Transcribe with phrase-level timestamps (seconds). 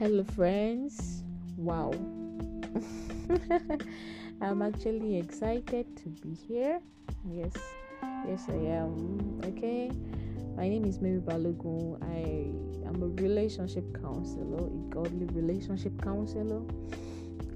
[0.00, 1.22] Hello, friends.
[1.58, 1.92] Wow.
[4.40, 6.80] I'm actually excited to be here.
[7.30, 7.52] Yes,
[8.26, 9.42] yes, I am.
[9.44, 9.90] Okay.
[10.56, 12.02] My name is Mary Balogun.
[12.02, 12.48] I
[12.88, 16.62] am a relationship counselor, a godly relationship counselor,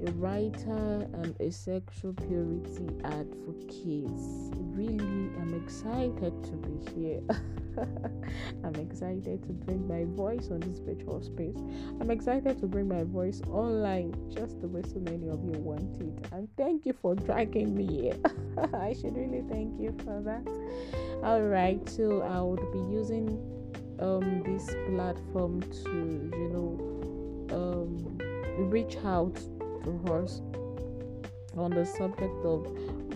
[0.06, 4.04] a writer, and a sexual purity advocate.
[4.76, 7.22] Really, I'm excited to be here.
[8.64, 11.56] I'm excited to bring my voice on this virtual space.
[12.00, 16.00] I'm excited to bring my voice online just the way so many of you want
[16.00, 16.32] it.
[16.32, 18.16] And thank you for dragging me here.
[18.74, 20.46] I should really thank you for that.
[21.22, 23.28] All right, so I would be using
[24.00, 26.94] um, this platform to, you know,
[27.54, 28.18] um,
[28.70, 29.34] reach out
[29.84, 30.40] to us
[31.56, 32.66] on the subject of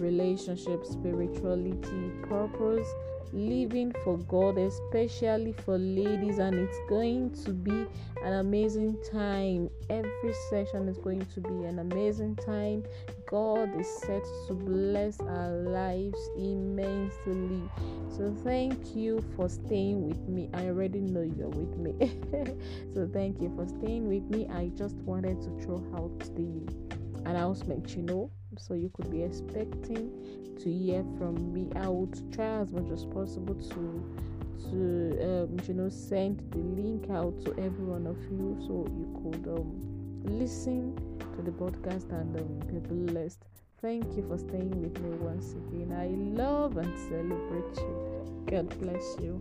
[0.01, 2.89] relationship, spirituality, purpose
[3.33, 7.87] living for God, especially for ladies, and it's going to be
[8.25, 9.71] an amazing time.
[9.91, 12.85] Every session is going to be an amazing time.
[13.27, 17.63] God is set to bless our lives immensely.
[18.17, 20.49] So, thank you for staying with me.
[20.55, 21.95] I already know you're with me.
[22.95, 24.49] so, thank you for staying with me.
[24.49, 26.98] I just wanted to throw out the
[27.29, 30.11] announcement, you know so you could be expecting
[30.61, 31.69] to hear from me.
[31.77, 34.25] I would try as much as possible to
[34.71, 34.77] to
[35.23, 39.47] um, you know send the link out to every one of you so you could
[39.49, 39.79] um,
[40.25, 40.97] listen
[41.37, 43.45] to the podcast and um, be blessed.
[43.81, 45.93] Thank you for staying with me once again.
[45.97, 48.45] I love and celebrate you.
[48.51, 49.39] God bless you.